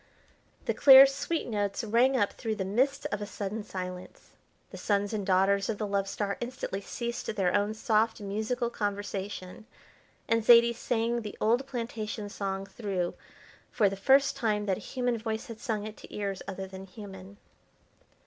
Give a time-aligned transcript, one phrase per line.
[0.65, 4.31] The clear, sweet notes rang up through the midst of a sudden silence.
[4.71, 9.67] The sons and daughters of the Love Star instantly ceased their own soft musical conversation,
[10.27, 13.13] and Zaidie sang the old plantation song through
[13.69, 16.87] for the first time that a human voice had sung it to ears other than
[16.87, 17.37] human.